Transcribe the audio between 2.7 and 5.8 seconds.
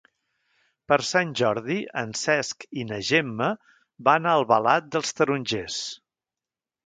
i na Gemma van a Albalat dels Tarongers.